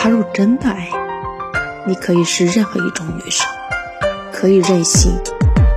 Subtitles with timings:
[0.00, 0.88] 他若真的爱
[1.84, 3.44] 你，可以是任何一种女生，
[4.32, 5.12] 可以任性，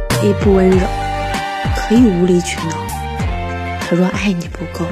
[0.09, 0.77] 可以不温柔，
[1.75, 2.75] 可以无理取闹。
[3.79, 4.85] 他若爱你不够，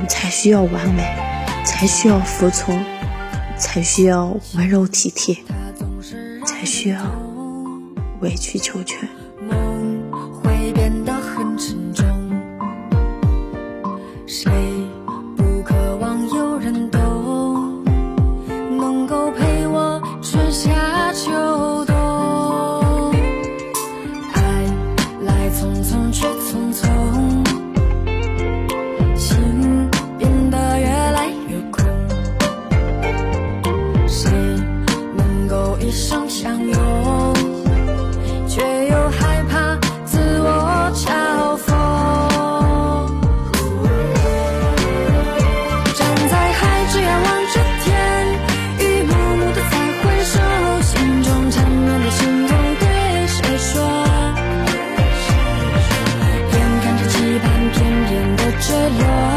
[0.00, 1.02] 你才需要完美，
[1.62, 2.82] 才需要服从，
[3.58, 5.36] 才需要温柔体贴，
[6.46, 6.98] 才需要
[8.20, 9.06] 委曲求全。
[35.86, 36.74] 一生相拥
[38.48, 41.06] 却又害怕自我嘲
[41.64, 41.68] 讽。
[45.94, 47.54] 站在海之涯望着
[47.84, 47.86] 天
[48.80, 50.34] 一幕幕的再回首
[50.82, 52.50] 心中缠绵的心痛
[52.80, 52.84] 对
[53.28, 53.72] 谁说？
[56.50, 57.74] 眼看着期盼片
[58.06, 58.66] 片的坠
[58.98, 59.35] 落。